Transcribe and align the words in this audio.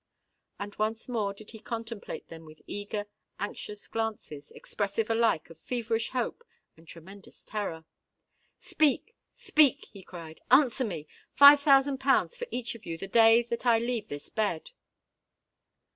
And 0.59 0.73
once 0.77 1.07
more 1.07 1.31
did 1.31 1.51
he 1.51 1.59
contemplate 1.59 2.27
them 2.27 2.43
with 2.43 2.63
eager—anxious 2.65 3.87
glances, 3.87 4.49
expressive 4.49 5.11
alike 5.11 5.51
of 5.51 5.59
feverish 5.59 6.09
hope 6.09 6.43
and 6.75 6.87
tremendous 6.87 7.43
terror. 7.43 7.85
"Speak—speak!" 8.57 9.85
he 9.93 10.01
cried: 10.01 10.41
"answer 10.49 10.85
me! 10.85 11.05
Five 11.35 11.59
thousand 11.59 11.99
pounds 11.99 12.35
for 12.35 12.47
each 12.49 12.73
of 12.73 12.83
you, 12.83 12.97
the 12.97 13.07
day 13.07 13.43
that 13.43 13.67
I 13.67 13.77
leave 13.77 14.07
this 14.07 14.29
bed!" 14.31 14.71